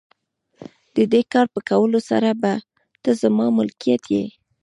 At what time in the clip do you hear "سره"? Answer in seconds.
2.09-2.29